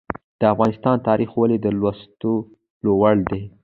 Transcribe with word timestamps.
د 0.39 0.41
افغانستان 0.53 0.95
تاریخ 1.07 1.29
ولې 1.35 1.57
د 1.61 1.67
لوستلو 1.79 2.91
وړ 3.01 3.15
دی؟ 3.29 3.41